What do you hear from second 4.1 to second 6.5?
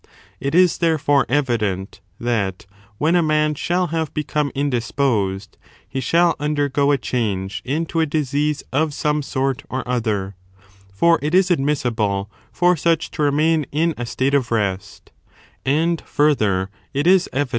become indisposed he shall